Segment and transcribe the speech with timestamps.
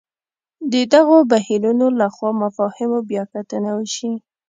[0.71, 4.11] د دغو بهیرونو له خوا مفاهیمو بیا کتنه وشي.